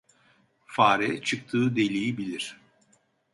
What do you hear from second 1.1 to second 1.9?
çıktığı